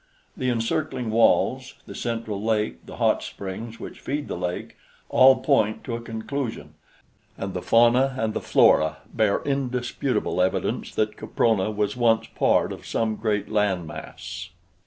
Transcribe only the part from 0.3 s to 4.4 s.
The encircling walls, the central lake, the hot springs which feed the